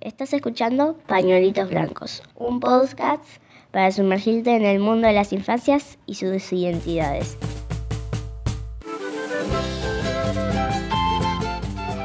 [0.00, 3.22] Estás escuchando Pañuelitos Blancos, un podcast
[3.70, 7.36] para sumergirte en el mundo de las infancias y sus identidades.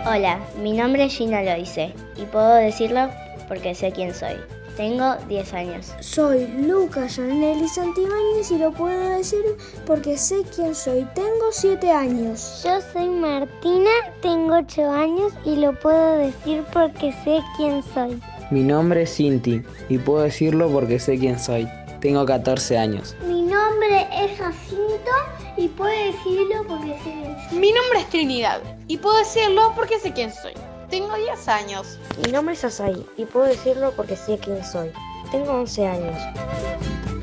[0.05, 3.10] Hola, mi nombre es Gina Loise y puedo decirlo
[3.47, 4.36] porque sé quién soy.
[4.76, 5.94] Tengo 10 años.
[6.01, 9.44] Soy Lucas Janelli Santibáñez y lo puedo decir
[9.85, 11.07] porque sé quién soy.
[11.15, 12.62] Tengo 7 años.
[12.63, 13.89] Yo soy Martina,
[14.21, 18.20] tengo 8 años y lo puedo decir porque sé quién soy.
[18.52, 21.67] Mi nombre es Cinti y puedo decirlo porque sé quién soy.
[22.02, 23.16] Tengo 14 años.
[23.25, 25.11] Mi nombre es Jacinto
[25.55, 27.59] y puedo decirlo porque sé quién soy.
[27.59, 30.53] Mi nombre es Trinidad y puedo decirlo porque sé quién soy.
[30.89, 31.99] Tengo 10 años.
[32.23, 34.91] Mi nombre es Asai y puedo decirlo porque sé quién soy.
[35.31, 36.21] Tengo 11 años.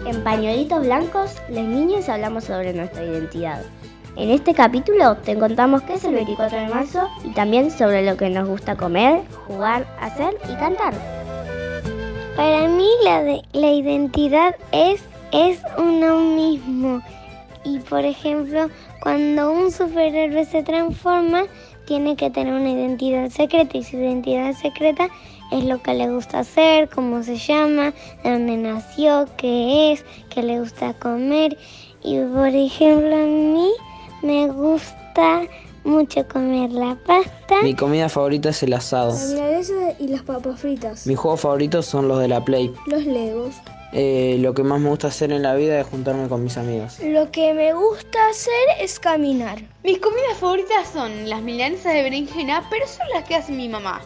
[0.05, 3.62] En Pañuelitos Blancos, los niños hablamos sobre nuestra identidad.
[4.16, 8.16] En este capítulo te contamos qué es el 24 de marzo y también sobre lo
[8.16, 10.93] que nos gusta comer, jugar, hacer y cantar.
[12.37, 17.01] Para mí la, de, la identidad es, es uno mismo.
[17.65, 18.68] Y por ejemplo,
[19.03, 21.47] cuando un superhéroe se transforma,
[21.87, 25.09] tiene que tener una identidad secreta y su identidad secreta
[25.51, 27.93] es lo que le gusta hacer, cómo se llama,
[28.23, 31.59] de dónde nació, qué es, qué le gusta comer.
[32.05, 33.73] Y por ejemplo a mí
[34.23, 35.43] me gusta
[35.83, 37.61] mucho comer la pasta.
[37.63, 39.13] Mi comida favorita es el asado.
[39.13, 41.09] La milanesa y las papas fritas.
[41.09, 42.73] Mis juegos favoritos son los de la Play.
[42.87, 43.57] Los legos.
[43.95, 46.98] Eh, lo que más me gusta hacer en la vida es juntarme con mis amigos.
[47.01, 49.59] Lo que me gusta hacer es caminar.
[49.84, 54.01] Mis comidas favoritas son las milanesas de berenjena, pero son las que hace mi mamá.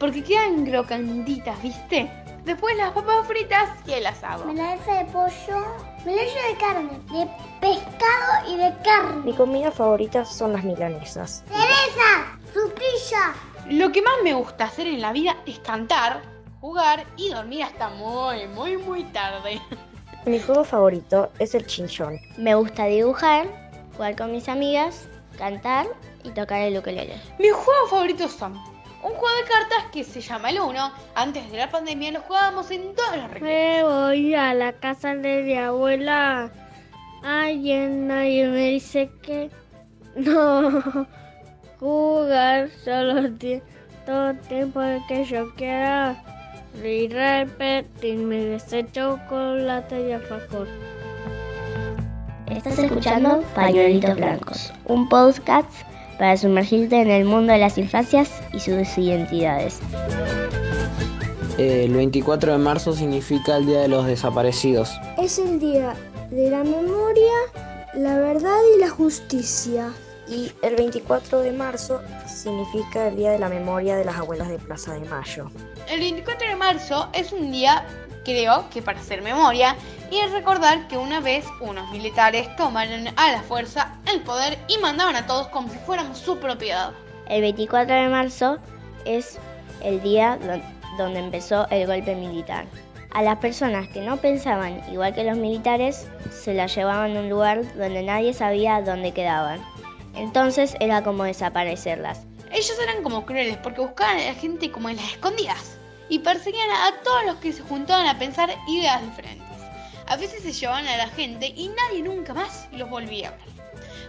[0.00, 2.10] Porque quedan crocantitas, ¿viste?
[2.44, 4.44] Después las papas fritas y el asado.
[4.46, 5.66] Milanesa de pollo,
[6.04, 7.28] milanesa de carne, de
[7.60, 9.22] pescado y de carne.
[9.24, 11.44] Mi comida favorita son las milanesas.
[11.46, 12.38] ¡Cereza!
[12.52, 13.34] ¡Frutilla!
[13.68, 16.22] Lo que más me gusta hacer en la vida es cantar,
[16.60, 19.60] jugar y dormir hasta muy, muy, muy tarde.
[20.26, 22.18] Mi juego favorito es el chinchón.
[22.36, 23.46] Me gusta dibujar,
[23.96, 25.86] jugar con mis amigas, cantar
[26.24, 27.14] y tocar el ukelele.
[27.38, 30.92] Mis juegos favoritos son un juego de cartas que se llama el Uno.
[31.14, 33.42] Antes de la pandemia lo jugábamos en todos los recreos.
[33.42, 36.50] Me voy a la casa de mi abuela.
[37.22, 39.50] Alguien, nadie me dice que
[40.16, 41.06] no
[41.78, 43.30] jugar solo
[44.04, 46.37] todo el tiempo que yo quiera.
[46.84, 50.68] Y repetirme ese chocolate y alfajor.
[52.46, 55.68] Estás escuchando Pañuelitos Blancos, un podcast
[56.18, 59.80] para sumergirte en el mundo de las infancias y sus identidades.
[61.58, 64.92] El 24 de marzo significa el Día de los Desaparecidos.
[65.18, 65.94] Es el día
[66.30, 67.34] de la memoria,
[67.94, 69.92] la verdad y la justicia.
[70.30, 74.58] Y el 24 de marzo significa el Día de la Memoria de las Abuelas de
[74.58, 75.50] Plaza de Mayo.
[75.88, 77.86] El 24 de marzo es un día,
[78.24, 79.74] creo que para hacer memoria,
[80.10, 84.76] y es recordar que una vez unos militares tomaron a la fuerza el poder y
[84.78, 86.92] mandaban a todos como si fuéramos su propiedad.
[87.28, 88.58] El 24 de marzo
[89.06, 89.38] es
[89.82, 90.38] el día
[90.98, 92.66] donde empezó el golpe militar.
[93.12, 97.30] A las personas que no pensaban igual que los militares se las llevaban a un
[97.30, 99.60] lugar donde nadie sabía dónde quedaban.
[100.18, 102.26] Entonces era como desaparecerlas.
[102.50, 106.70] Ellos eran como crueles porque buscaban a la gente como en las escondidas y perseguían
[106.70, 109.46] a todos los que se juntaban a pensar ideas diferentes.
[110.06, 113.58] A veces se llevaban a la gente y nadie nunca más los volvía a ver.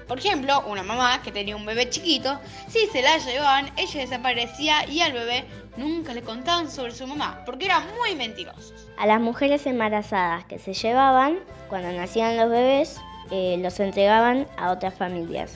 [0.08, 4.88] Por ejemplo, una mamá que tenía un bebé chiquito, si se la llevaban, ella desaparecía
[4.88, 5.46] y al bebé
[5.78, 8.88] nunca le contaban sobre su mamá porque eran muy mentirosos.
[8.98, 13.00] A las mujeres embarazadas que se llevaban, cuando nacían los bebés,
[13.30, 15.53] eh, los entregaban a otras familias.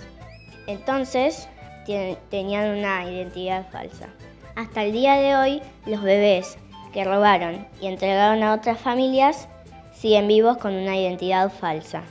[0.67, 1.47] Entonces,
[2.29, 4.07] tenían una identidad falsa.
[4.55, 6.57] Hasta el día de hoy, los bebés
[6.93, 9.49] que robaron y entregaron a otras familias
[9.93, 12.03] siguen vivos con una identidad falsa.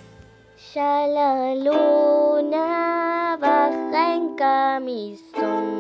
[0.74, 5.72] Ya la luna baja en camisón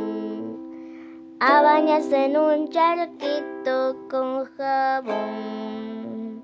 [1.40, 6.42] a bañarse en un charquito con jabón.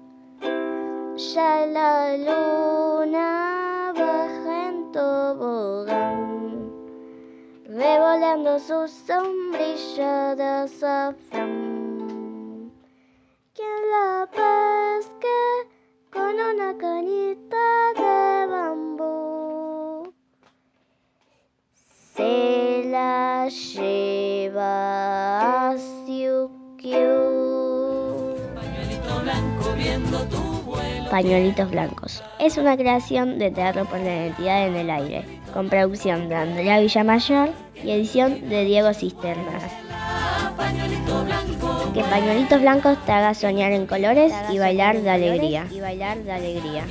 [1.17, 2.98] Ya la luna
[7.99, 11.51] revolando su sombrilla de azafrán.
[13.55, 15.39] ¿Quién la pesca
[16.13, 17.65] con una cañita
[17.97, 20.13] de bambú?
[22.15, 24.13] Se la lleva
[25.41, 25.77] a
[31.11, 32.23] Pañuelitos Blancos.
[32.39, 36.81] Es una creación de Teatro por la Identidad en el Aire, con producción de Andrea
[36.81, 37.51] Villamayor
[37.83, 39.65] y edición de Diego Cisternas.
[41.95, 45.67] Que pañuelitos blancos te haga soñar en colores y bailar de alegría.
[45.71, 46.85] Y bailar de alegría.